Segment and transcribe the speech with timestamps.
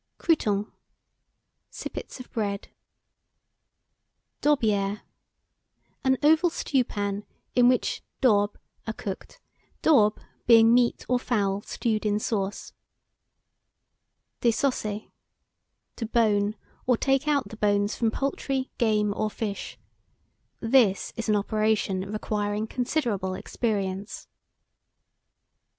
[0.17, 0.65] CROUTONS.
[1.69, 2.69] Sippets of bread.
[4.41, 5.01] DAUBIÈRE.
[6.03, 9.39] An oval stewpan, in which daubes are cooked;
[9.83, 12.73] daubes being meat or fowl stewed in sauce.
[14.41, 15.11] DÉSOSSER.
[15.97, 16.55] To bone,
[16.87, 19.77] or take out the bones from poultry, game, or fish.
[20.59, 24.27] This is an operation requiring considerable experience.